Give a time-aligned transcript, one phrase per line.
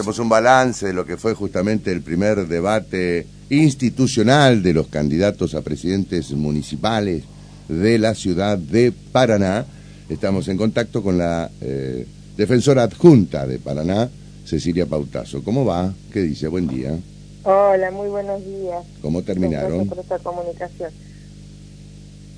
[0.00, 5.54] hacemos un balance de lo que fue justamente el primer debate institucional de los candidatos
[5.54, 7.24] a presidentes municipales
[7.68, 9.66] de la ciudad de Paraná.
[10.08, 14.08] Estamos en contacto con la eh, defensora adjunta de Paraná,
[14.46, 15.44] Cecilia Pautazo.
[15.44, 15.92] ¿Cómo va?
[16.10, 16.48] ¿Qué dice?
[16.48, 16.98] Buen día.
[17.42, 18.82] Hola, muy buenos días.
[19.02, 19.86] ¿Cómo terminaron?
[19.86, 20.92] Por esta comunicación.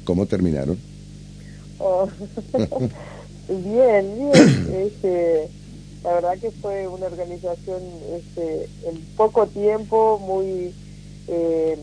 [0.02, 0.76] ¿Cómo terminaron?
[1.78, 2.08] Oh,
[3.48, 4.32] bien, bien.
[4.84, 5.48] Este,
[6.04, 7.80] la verdad que fue una organización
[8.12, 10.74] este, en poco tiempo, muy
[11.28, 11.78] eh,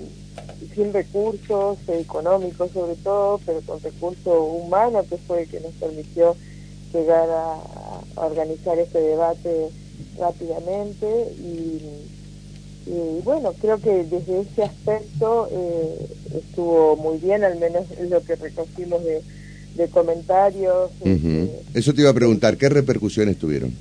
[0.76, 6.36] sin recursos económicos sobre todo, pero con recursos humanos que fue el que nos permitió
[6.94, 7.58] llegar a,
[8.16, 9.70] organizar este debate
[10.18, 11.08] rápidamente
[11.38, 11.80] y,
[13.24, 19.02] bueno, creo que desde ese aspecto eh, estuvo muy bien, al menos lo que recogimos
[19.04, 19.22] de,
[19.92, 20.92] comentarios.
[21.06, 23.74] Este, Eso te iba a preguntar, ¿qué repercusiones tuvieron?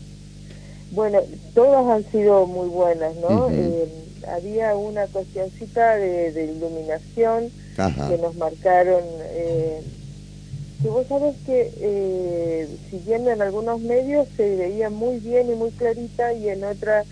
[0.91, 1.20] Bueno,
[1.55, 3.51] todas han sido muy buenas, ¿no?
[3.51, 3.88] Eh,
[4.27, 9.80] había una cuestioncita de, iluminación que nos marcaron, eh,
[10.82, 15.71] que vos sabés que eh, siguiendo en algunos medios se veía muy bien y muy
[15.73, 17.05] clarita y en otra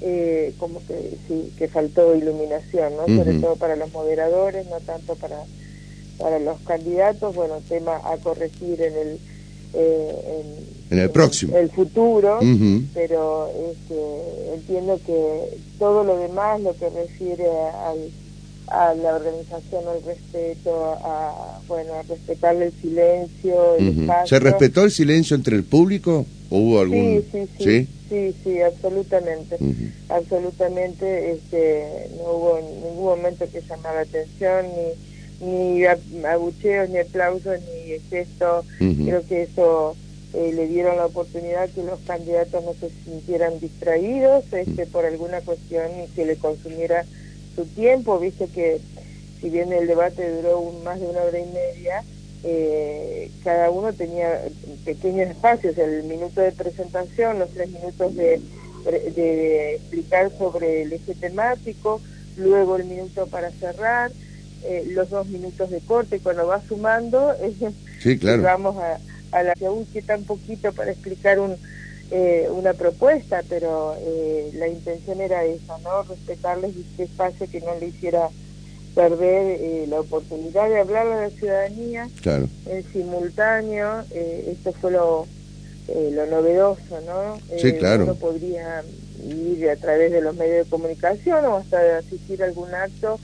[0.00, 3.06] eh, como que sí, que faltó iluminación, ¿no?
[3.06, 5.38] Sobre todo para los moderadores, no tanto para,
[6.18, 9.18] para los candidatos, bueno, tema a corregir en el
[9.74, 11.56] eh, en, el próximo.
[11.56, 12.38] El futuro,
[12.94, 18.10] pero este, entiendo que todo lo demás, lo que refiere al,
[18.68, 23.76] a la organización, al respeto, a, bueno, a respetarle el silencio,
[24.26, 27.24] ¿Se respetó el silencio entre el público o hubo algún...?
[27.32, 27.88] Sí, sí, sí.
[28.44, 29.56] Sí, absolutamente.
[30.10, 35.12] Absolutamente, este, no hubo ningún momento que llamara atención ni
[35.42, 38.64] ni abucheos, ni aplausos, ni gestos.
[38.78, 39.96] Creo que eso
[40.34, 45.40] eh, le dieron la oportunidad que los candidatos no se sintieran distraídos este, por alguna
[45.42, 47.04] cuestión que le consumiera
[47.54, 48.18] su tiempo.
[48.18, 48.80] Viste que
[49.40, 52.02] si bien el debate duró más de una hora y media,
[52.44, 54.42] eh, cada uno tenía
[54.84, 58.40] pequeños espacios, el minuto de presentación, los tres minutos de,
[58.84, 62.00] de explicar sobre el eje temático,
[62.36, 64.10] luego el minuto para cerrar,
[64.64, 67.32] eh, los dos minutos de corte, cuando va sumando,
[68.02, 68.42] sí, claro.
[68.42, 68.98] vamos a,
[69.32, 71.56] a la que aún tan poquito para explicar un,
[72.10, 76.02] eh, una propuesta, pero eh, la intención era esa, ¿no?
[76.02, 78.28] Respetarles este espacio que no le hiciera
[78.94, 82.46] perder la oportunidad de hablar a la ciudadanía claro.
[82.66, 84.04] en simultáneo.
[84.10, 85.26] esto fue lo,
[85.88, 87.40] lo novedoso, ¿no?
[87.58, 88.04] Sí, claro.
[88.04, 88.84] Uno podría
[89.26, 93.18] ir a través de los medios de comunicación o hasta asistir a algún acto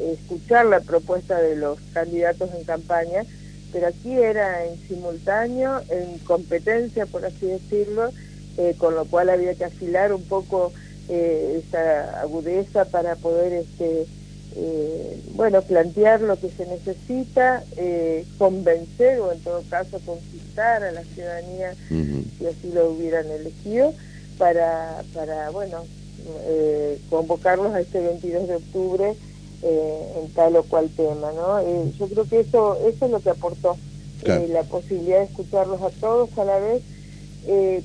[0.00, 3.24] escuchar la propuesta de los candidatos en campaña,
[3.74, 8.10] pero aquí era en simultáneo, en competencia, por así decirlo,
[8.56, 10.72] eh, con lo cual había que afilar un poco
[11.08, 14.06] eh, esa agudeza para poder, este,
[14.54, 17.64] eh, bueno, plantear lo que se necesita,
[18.38, 23.92] convencer o en todo caso conquistar a la ciudadanía, si así lo hubieran elegido,
[24.38, 25.84] para, para bueno,
[27.10, 29.16] convocarlos a este 22 de octubre
[29.62, 31.58] eh, en tal o cual tema, ¿no?
[31.58, 33.76] Eh, yo creo que eso, eso es lo que aportó,
[34.24, 36.82] eh, la posibilidad de escucharlos a todos a la vez,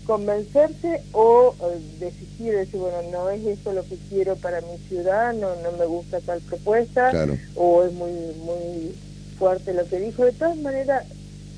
[0.06, 1.54] convencerse o
[2.00, 5.86] desistir, decir, bueno, no es eso lo que quiero para mi ciudad, no, no me
[5.86, 7.12] gusta tal propuesta,
[7.56, 8.12] o es muy,
[8.44, 8.96] muy
[9.38, 10.24] fuerte lo que dijo.
[10.24, 11.06] De todas maneras,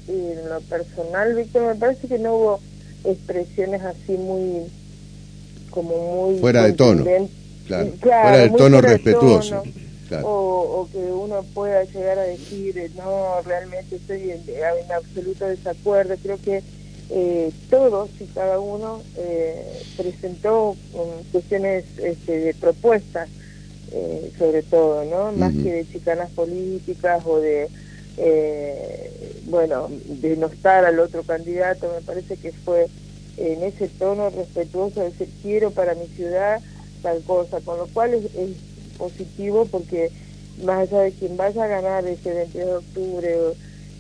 [0.07, 2.59] en lo personal, Víctor, me parece que no hubo
[3.05, 4.65] expresiones así muy,
[5.69, 6.39] como muy...
[6.39, 7.05] Fuera de tono.
[7.67, 7.91] Claro.
[8.01, 9.63] fuera del tono respetuoso
[10.23, 14.41] o, que uno pueda llegar a decir, eh, no, realmente estoy en,
[14.91, 16.15] absoluto desacuerdo.
[16.21, 16.61] Creo que
[17.09, 20.75] eh, todos y cada uno eh, presentó
[21.31, 23.29] cuestiones este, de propuestas,
[24.37, 25.33] sobre todo, ¿no?
[25.33, 27.67] Más que de chicanas políticas o de,
[29.47, 31.91] bueno, de no estar al otro candidato.
[31.93, 32.87] Me parece que fue
[33.35, 36.61] en ese tono respetuoso de decir, quiero para mi ciudad
[37.01, 38.23] tal cosa, con lo cual es
[39.01, 40.11] positivo porque
[40.63, 43.35] más allá de quien vaya a ganar ese 22 de octubre,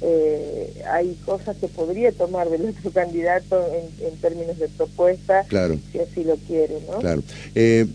[0.03, 3.67] eh, hay cosas que podría tomar del otro candidato
[3.99, 5.77] en, términos de propuesta, claro.
[5.91, 6.75] si así lo quiere.
[6.87, 6.99] ¿no?
[6.99, 7.23] Claro.
[7.55, 7.87] Eh,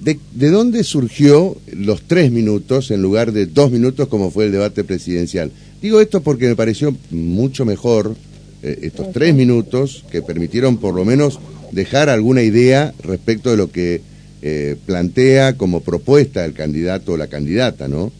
[0.00, 4.52] ¿de, ¿De dónde surgió los tres minutos en lugar de dos minutos como fue el
[4.52, 5.52] debate presidencial?
[5.80, 8.16] Digo esto porque me pareció mucho mejor
[8.62, 11.38] eh, estos tres minutos que permitieron por lo menos
[11.72, 14.02] dejar alguna idea respecto de lo que
[14.42, 18.10] eh, plantea como propuesta el candidato o la candidata, ¿no?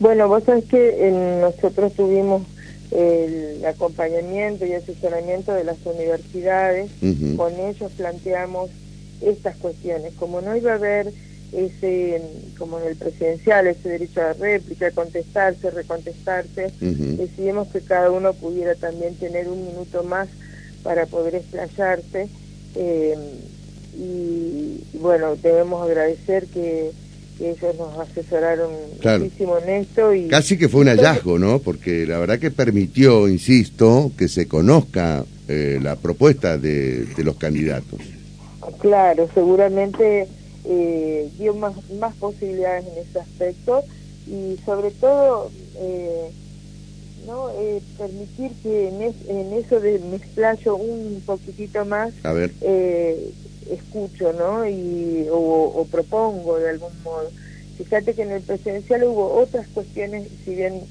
[0.00, 1.10] Bueno, vos sabés que
[1.40, 2.42] nosotros tuvimos
[2.90, 6.90] el acompañamiento y asesoramiento de las universidades,
[7.36, 8.70] con ellos planteamos
[9.20, 10.12] estas cuestiones.
[10.18, 11.12] Como no iba a haber
[11.52, 12.20] ese,
[12.58, 18.74] como en el presidencial, ese derecho a réplica, contestarse, recontestarse, decidimos que cada uno pudiera
[18.74, 20.28] también tener un minuto más
[20.82, 22.28] para poder explayarse.
[22.74, 23.14] Eh,
[23.94, 26.90] y, bueno, debemos agradecer que,
[27.40, 28.70] ellos nos asesoraron
[29.02, 30.14] muchísimo en esto.
[30.14, 31.58] Y, Casi que fue un hallazgo, ¿no?
[31.58, 37.34] Porque la verdad que permitió, insisto, que se conozca eh, la propuesta de, de los
[37.36, 37.98] candidatos.
[38.78, 40.28] Claro, seguramente
[40.64, 43.82] eh, dio más, más posibilidades en ese aspecto
[44.26, 46.30] y sobre todo eh,
[47.26, 52.12] no eh, permitir que en, eso de me explayo un poquitito más
[52.60, 53.32] eh,
[53.70, 57.30] escucho no y o, propongo de algún modo.
[57.78, 60.82] Fíjate que en el presidencial hubo otras cuestiones si bien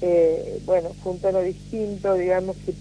[0.00, 2.72] eh, bueno fue un tono distinto digamos que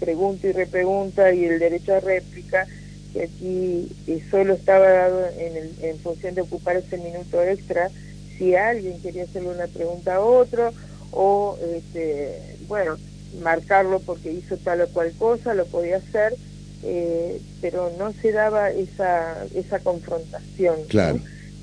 [0.00, 2.66] pregunta y repregunta y el derecho a réplica
[3.12, 3.88] que aquí
[4.30, 7.90] solo estaba dado en, en función de ocupar ese minuto extra
[8.36, 10.72] si alguien quería hacerle una pregunta a otro
[11.12, 12.96] o este, bueno
[13.42, 16.34] marcarlo porque hizo tal o cual cosa lo podía hacer
[16.82, 21.20] eh, pero no se daba esa esa confrontación claro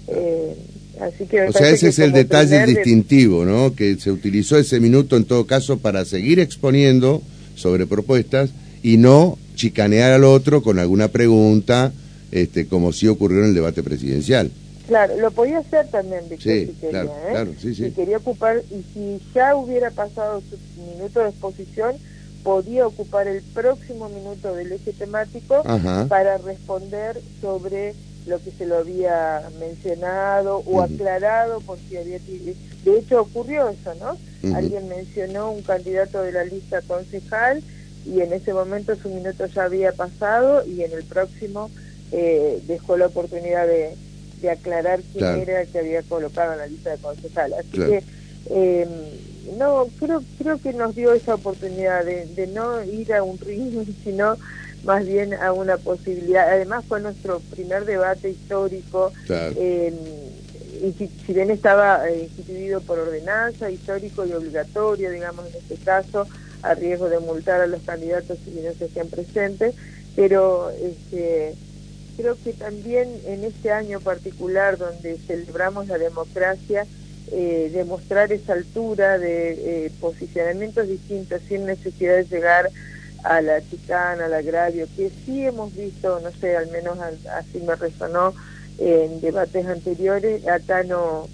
[0.08, 0.56] eh,
[1.00, 5.18] así que o sea ese es el detalle distintivo no que se utilizó ese minuto
[5.18, 7.22] en todo caso para seguir exponiendo
[7.56, 8.52] sobre propuestas
[8.82, 11.92] y no chicanear al otro con alguna pregunta,
[12.32, 14.52] este, como si ocurrió en el debate presidencial.
[14.88, 17.56] Claro, lo podía hacer también, Víctor, si quería, ¿eh?
[17.62, 21.96] Si quería ocupar, y si ya hubiera pasado su minuto de exposición,
[22.44, 25.64] podía ocupar el próximo minuto del eje temático
[26.08, 27.96] para responder sobre
[28.26, 32.20] lo que se lo había mencionado o aclarado por si había...
[32.20, 34.18] De hecho ocurrió eso, ¿no?
[34.56, 37.64] Alguien mencionó un candidato de la lista concejal
[38.06, 41.70] y en ese momento su minuto ya había pasado y en el próximo
[42.12, 43.96] eh, dejó la oportunidad de,
[44.50, 47.54] aclarar quién era el que había colocado en la lista de concejal.
[47.54, 48.04] Así que
[48.50, 48.88] eh,
[49.58, 54.38] no creo creo que nos dio esa oportunidad de, no ir a un ring, sino
[54.84, 56.50] más bien a una posibilidad.
[56.50, 59.12] Además fue nuestro primer debate histórico.
[59.30, 59.94] Eh,
[60.82, 65.76] y si, si, bien estaba eh, instituido por ordenanza, histórico y obligatorio, digamos en este
[65.78, 66.28] caso,
[66.62, 69.76] a riesgo de multar a los candidatos si no se hacían presentes,
[70.16, 71.56] pero este,
[72.18, 76.86] creo que también en este año particular donde celebramos la democracia,
[77.36, 82.70] eh, demostrar esa altura de eh, posicionamientos distintos sin necesidad de llegar
[83.24, 87.76] a la chicana, al agravio, que sí hemos visto, no sé, al menos así me
[87.76, 88.34] resonó
[88.78, 91.28] en debates anteriores, acá no,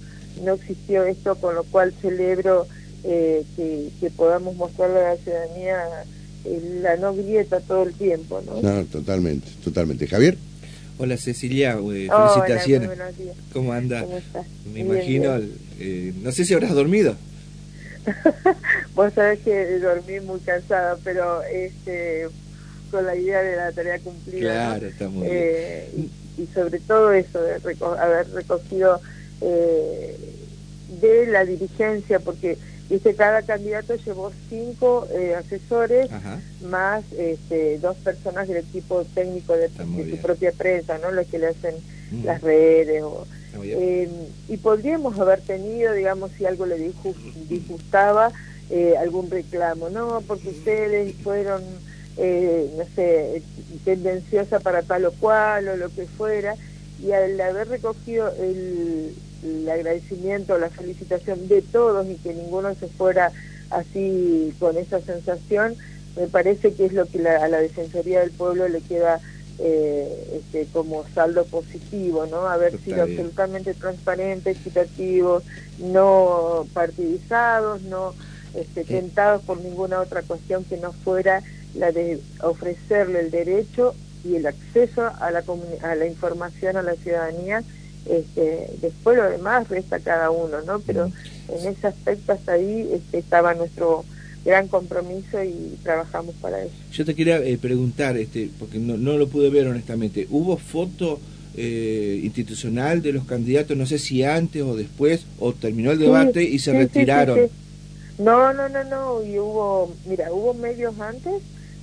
[0.44, 2.68] no existió esto, con lo cual celebro
[3.04, 5.80] eh, que, podamos mostrarle a la ciudadanía
[6.46, 8.42] eh, la no grieta todo el tiempo.
[8.46, 8.62] ¿no?
[8.62, 10.08] no, totalmente, totalmente.
[10.08, 10.38] Javier.
[11.02, 12.90] Hola Cecilia, eh, felicitaciones.
[13.54, 14.06] ¿Cómo anda?
[14.74, 15.40] Me imagino,
[15.80, 17.16] eh, no sé si habrás dormido.
[18.96, 22.28] Vos sabés que dormí muy cansada, pero este
[22.92, 24.42] con la idea de la tarea cumplida.
[24.42, 26.10] Claro, está muy bien.
[26.38, 29.00] Y, sobre todo eso, de haber recogido
[29.40, 32.58] de la dirigencia, porque
[32.90, 36.10] Dice, cada candidato llevó cinco eh, asesores
[36.68, 41.12] más este, dos personas del equipo técnico de, su propia prensa, ¿no?
[41.12, 41.76] Los que le hacen
[42.24, 43.04] las redes.
[43.04, 43.28] O,
[43.62, 44.10] eh,
[44.48, 46.92] y podríamos haber tenido, digamos, si algo le
[47.48, 48.32] disgustaba,
[48.72, 50.22] eh, algún reclamo, ¿no?
[50.22, 51.62] Porque ustedes fueron,
[52.18, 53.44] no sé,
[53.86, 56.56] tendenciosa para tal o cual o lo que fuera.
[57.04, 62.88] Y al haber recogido el el agradecimiento, la felicitación de todos y que ninguno se
[62.88, 63.32] fuera
[63.70, 65.76] así con esa sensación,
[66.16, 69.20] me parece que es lo que a la Defensoría del Pueblo le queda
[69.60, 72.48] eh, este, como saldo positivo, ¿no?
[72.48, 75.44] Haber sido absolutamente transparentes, equitativos,
[75.80, 78.14] no partidizados, no
[78.54, 81.44] este, tentados por ninguna otra cuestión que no fuera
[81.76, 83.94] la de ofrecerle el derecho
[84.24, 85.44] y el acceso a la,
[85.84, 87.64] a la información a la ciudadanía
[88.06, 90.80] este, después lo demás resta cada uno, ¿no?
[90.80, 91.12] Pero
[91.48, 94.06] en ese aspecto hasta ahí este, estaba nuestro
[94.46, 96.74] gran compromiso y trabajamos para eso.
[96.92, 101.20] Yo te quería eh, preguntar, este, porque no, no, lo pude ver honestamente, ¿hubo foto
[101.56, 106.44] eh, institucional de los candidatos, no sé si antes o después, o terminó el debate
[106.44, 107.40] y se retiraron?
[108.18, 111.42] no, no, no, no, y hubo, mira, hubo medios antes,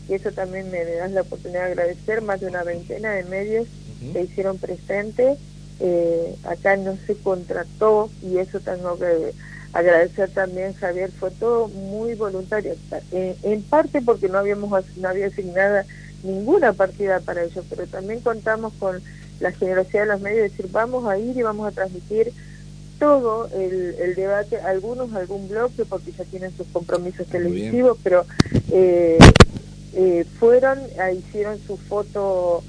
[0.09, 3.67] y eso también me das la oportunidad de agradecer, más de una veintena de medios
[4.13, 5.39] se hicieron presentes
[5.81, 9.33] eh, acá no se contrató y eso tengo que
[9.73, 12.75] agradecer también Javier fue todo muy voluntario
[13.13, 15.85] en parte porque no habíamos no había asignada
[16.23, 19.03] ninguna partida para ello pero también contamos con
[19.41, 22.33] la generosidad de los medios de decir vamos a ir y vamos a transmitir
[22.99, 28.25] todo el, debate, algunos algún bloque porque ya tienen sus compromisos televisivos, pero
[28.71, 29.19] eh,
[29.95, 30.79] eh, fueron,
[31.17, 32.63] hicieron su foto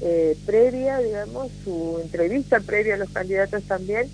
[0.00, 4.08] eh, previa, digamos, su entrevista previa a los candidatos también,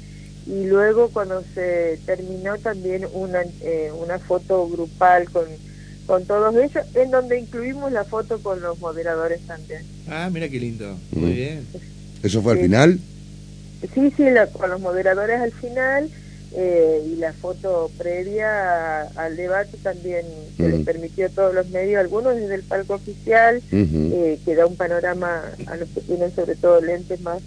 [0.46, 3.42] y luego cuando se terminó también una,
[3.98, 5.44] una foto grupal con,
[6.06, 9.82] con todos ellos, en donde incluimos la foto con los moderadores también.
[10.08, 11.66] Ah, mira qué lindo, muy bien.
[12.22, 12.98] ¿Eso fue al final?
[13.94, 16.10] Sí, sí, con los moderadores al final
[16.52, 20.24] eh, y la foto previa al debate también
[20.56, 24.66] que le permitió a todos los medios, algunos desde el palco oficial, eh, que da
[24.66, 27.42] un panorama a los que tienen sobre todo lentes más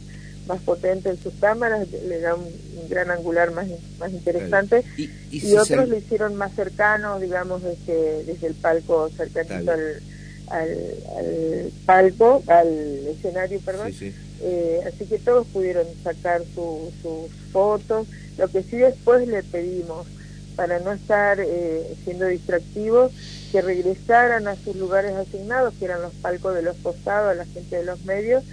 [0.50, 2.46] más potentes en sus cámaras, le da un,
[2.90, 3.68] gran angular más,
[4.00, 10.02] más interesante, y, otros lo hicieron más cercano, digamos, desde, desde el palco cercanito al,
[10.50, 12.68] al, palco, al
[13.08, 13.94] escenario, perdón.
[14.42, 18.08] Eh, así que todos pudieron sacar sus fotos.
[18.38, 20.08] Lo que sí después le pedimos,
[20.56, 23.12] para no estar eh, siendo distractivos,
[23.52, 27.78] que regresaran a sus lugares asignados, que eran los palcos de los costados, la gente
[27.78, 28.44] de los medios,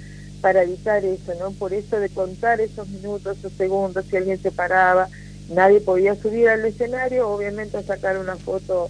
[0.40, 1.50] para evitar eso, ¿no?
[1.52, 5.08] Por eso de contar esos minutos, esos segundos, si alguien se paraba,
[5.50, 8.88] nadie podía subir al escenario, obviamente a sacar una foto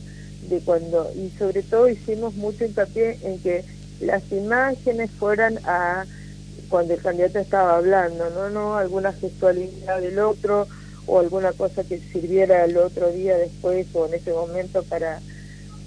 [0.49, 3.65] de cuando, y sobre todo hicimos mucho hincapié en que
[4.01, 6.05] las imágenes fueran a
[6.69, 10.67] cuando el candidato estaba hablando, no, no alguna gestualidad del otro
[11.07, 15.21] o alguna cosa que sirviera el otro día después o en ese momento para,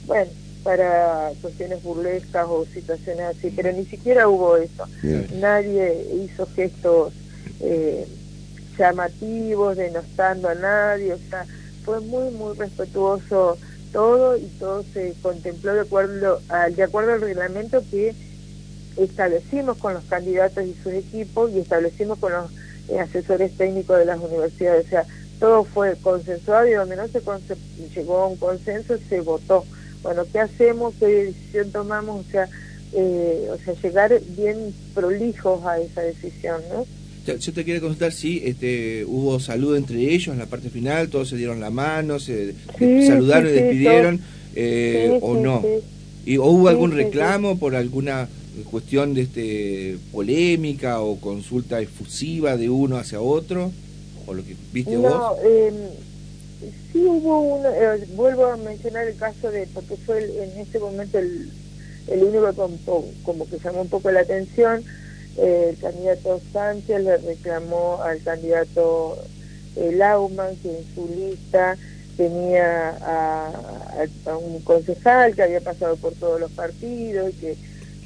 [0.05, 0.31] bueno,
[0.63, 4.85] para cuestiones burlescas o situaciones así, pero ni siquiera hubo eso.
[5.35, 7.13] Nadie hizo gestos
[7.61, 8.07] eh,
[8.77, 11.45] llamativos, denostando a nadie, o sea,
[11.83, 13.57] fue muy, muy respetuoso
[13.91, 18.13] todo y todo se contempló de acuerdo, al, de acuerdo al reglamento que
[18.97, 22.51] establecimos con los candidatos y sus equipos y establecimos con los
[22.89, 24.85] eh, asesores técnicos de las universidades.
[24.87, 25.05] O sea,
[25.39, 27.21] todo fue consensuado y donde no se
[27.95, 29.65] llegó a un consenso se votó.
[30.03, 30.93] Bueno, ¿qué hacemos?
[30.99, 32.25] ¿Qué decisión tomamos?
[32.25, 32.47] O sea,
[32.93, 36.85] eh, o sea llegar bien prolijos a esa decisión, ¿no?
[37.37, 41.29] Yo te quiero consultar si este, hubo salud entre ellos en la parte final, todos
[41.29, 44.19] se dieron la mano, se saludaron y despidieron,
[44.55, 45.63] eh, o no.
[46.25, 48.27] ¿Y, ¿O hubo algún reclamo por alguna
[48.63, 53.71] cuestión de este polémica o consulta efusiva de uno hacia otro?
[54.25, 55.37] ¿O lo que viste no, vos?
[55.43, 55.71] Eh,
[56.91, 61.19] sí hubo uno, eh, vuelvo a mencionar el caso de, porque fue en este momento
[61.19, 61.51] el,
[62.07, 64.83] el único como, como que llamó un poco la atención,
[65.37, 69.17] el candidato Sánchez le reclamó al candidato
[69.75, 71.77] eh, Lauman que en su lista
[72.17, 77.57] tenía a, un concejal que había pasado por todos los partidos y que,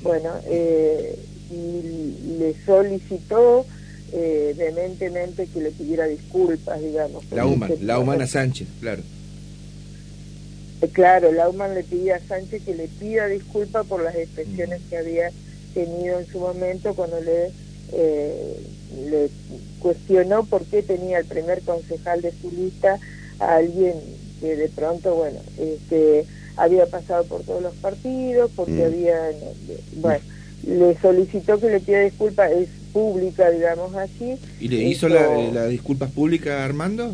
[0.04, 1.18] bueno, eh,
[1.50, 3.66] y le solicitó
[4.12, 7.24] eh, vehementemente que le pidiera disculpas, digamos.
[7.32, 9.02] Lauman, Lauman a Sánchez, claro.
[10.82, 14.98] Eh, claro, Lauman le pedía a Sánchez que le pida disculpas por las expresiones que
[14.98, 15.32] había
[15.74, 17.52] tenido en su momento cuando le,
[17.94, 18.58] eh,
[19.10, 19.30] le
[19.80, 23.00] cuestionó por qué tenía el primer concejal de su lista
[23.40, 23.96] a alguien
[24.44, 26.26] que de pronto, bueno, este,
[26.58, 28.86] había pasado por todos los partidos, porque mm.
[28.86, 29.32] había,
[29.96, 30.20] bueno,
[30.68, 34.36] le solicitó que le pida disculpas, es pública, digamos así.
[34.60, 37.14] ¿Y le hizo la, la disculpas públicas Armando?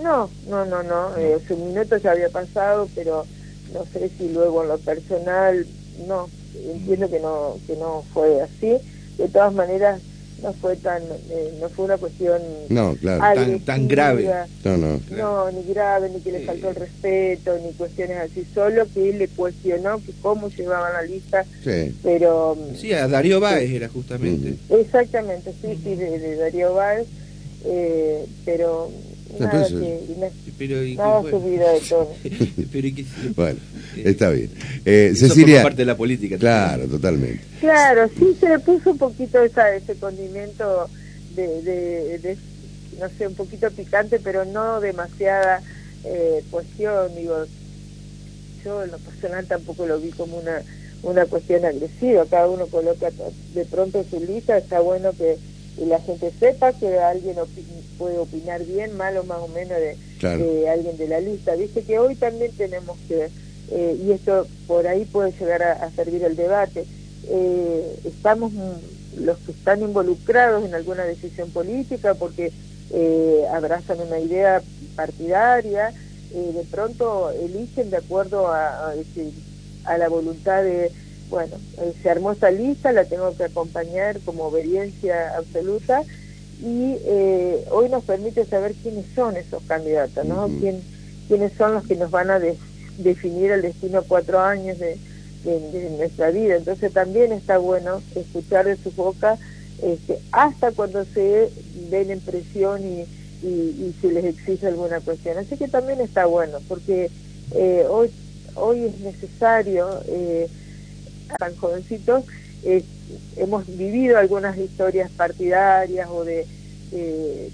[0.00, 3.26] No, no, no, no, eh, su minuto ya había pasado, pero
[3.74, 5.66] no sé si luego en lo personal,
[6.06, 8.76] no, entiendo que no que no fue así
[9.18, 10.00] de todas maneras
[10.42, 13.20] no fue tan eh, no fue una cuestión no claro.
[13.20, 14.28] tan, tan, grave.
[14.64, 18.46] no no no ni grave ni que le faltó el respeto ni cuestiones así.
[18.54, 21.94] Solo que él le cuestionó que cómo llevaban la lista sí.
[22.02, 24.56] pero sí a Darío Báez era justamente.
[24.68, 27.06] Exactamente sí sí de, Darío Báez
[27.64, 28.90] eh, pero
[29.38, 32.08] nada que, pero, nada subida de tono
[32.72, 32.88] pero,
[33.34, 33.58] bueno
[33.96, 34.50] Está bien.
[34.84, 35.62] Eh, Cecilia.
[35.62, 36.38] parte de la política.
[36.38, 37.42] Claro, totalmente.
[37.58, 40.88] Claro, sí se le puso un poquito esa, ese condimento
[41.34, 41.62] de,
[42.18, 42.36] de,
[43.00, 45.62] no sé, un poquito picante, pero no demasiada
[46.04, 47.12] eh, cuestión.
[47.16, 47.44] Digo,
[48.64, 50.62] yo en lo personal tampoco lo vi como una
[51.02, 52.24] una cuestión agresiva.
[52.26, 53.10] Cada uno coloca
[53.54, 54.58] de pronto su lista.
[54.58, 55.36] Está bueno que
[55.86, 57.36] la gente sepa que alguien
[57.98, 61.56] puede opinar bien, mal o más o menos de, de alguien de la lista.
[61.56, 63.28] Dice que hoy también tenemos que
[63.70, 66.86] eh, y esto por ahí puede llegar a, servir el debate.
[67.28, 68.52] Eh, estamos
[69.16, 72.52] los que están involucrados en alguna decisión política porque
[72.92, 74.62] eh, abrazan una idea
[74.96, 75.92] partidaria,
[76.32, 78.92] de pronto eligen de acuerdo a,
[79.84, 80.92] a, la voluntad de,
[81.28, 86.02] bueno, eh, se armó esa lista, la tengo que acompañar como obediencia absoluta
[86.60, 90.48] y eh, hoy nos permite saber quiénes son esos candidatos, ¿no?
[90.60, 90.80] ¿Quién,
[91.28, 92.40] quiénes son los que nos van a
[92.98, 94.98] definir el destino cuatro años de,
[95.96, 96.56] nuestra vida.
[96.56, 99.38] Entonces también está bueno escuchar de su boca
[99.82, 101.48] este, hasta cuando se
[101.90, 103.06] ven en presión y,
[103.46, 105.38] y, se les exige alguna cuestión.
[105.38, 107.10] Así que también está bueno, porque
[107.52, 108.10] eh, hoy,
[108.54, 110.48] hoy es necesario, eh,
[111.38, 112.24] tan jovencitos,
[112.64, 112.84] eh,
[113.36, 116.46] hemos vivido algunas historias partidarias o de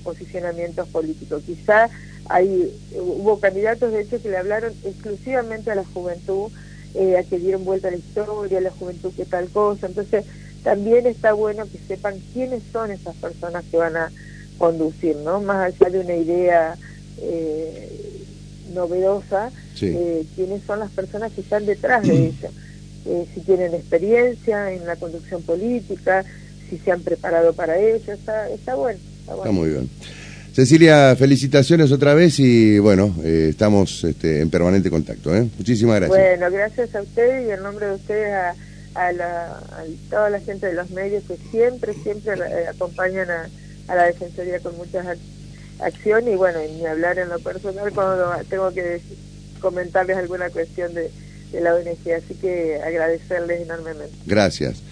[0.04, 1.42] posicionamientos políticos.
[1.44, 1.90] Quizá
[2.28, 6.52] hay, hubo candidatos, de hecho, que le hablaron exclusivamente a la juventud,
[7.18, 9.88] a que dieron vuelta a la historia, a la juventud que tal cosa.
[9.88, 10.24] Entonces,
[10.64, 14.10] también está bueno que sepan quiénes son esas personas que van a
[14.58, 15.40] conducir, ¿no?
[15.40, 16.76] Más allá de una idea
[17.18, 18.24] eh,
[18.72, 19.50] novedosa,
[19.80, 22.50] eh, quiénes son las personas que están detrás de ella,
[23.06, 26.24] eh, si tienen experiencia en la conducción política,
[26.68, 28.98] si se han preparado para ello, está, está bueno.
[29.20, 29.88] Está, muy bien.
[30.52, 35.30] Cecilia, felicitaciones otra vez y bueno, estamos este, en permanente contacto.
[35.58, 36.18] Muchísimas gracias.
[36.18, 38.54] Bueno, gracias a ustedes y en nombre de ustedes a,
[38.94, 42.34] a, la, a toda la gente de los medios que siempre, siempre
[42.68, 43.48] acompañan a
[43.88, 45.18] a la Defensoría con muchas
[45.80, 49.00] acciones y bueno, ni hablar en lo personal cuando tengo que
[49.60, 51.10] comentarles alguna cuestión de,
[51.54, 54.16] de la ONG, así que agradecerles enormemente.
[54.26, 54.82] Gracias.